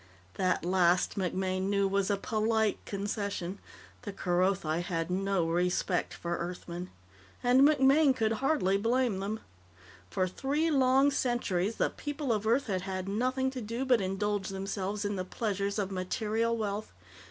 [0.33, 3.59] That last, MacMaine knew, was a polite concession.
[4.01, 6.89] The Kerothi had no respect for Earthmen.
[7.43, 9.41] And MacMaine could hardly blame them.
[10.09, 14.49] For three long centuries, the people of Earth had had nothing to do but indulge
[14.49, 16.91] themselves in the pleasures of material wealth.